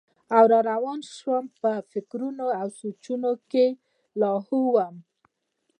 [0.35, 3.65] او روان شو پۀ فکرونو او سوچونو کښې
[4.21, 4.95] لاهو وم